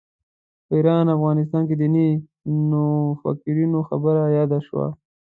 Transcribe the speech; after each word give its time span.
په 0.65 0.71
ایران 0.77 1.05
افغانستان 1.17 1.63
کې 1.69 1.75
دیني 1.81 2.09
نوفکرانو 2.69 3.79
خبره 3.89 4.21
یاده 4.37 4.59
شوه. 4.67 4.87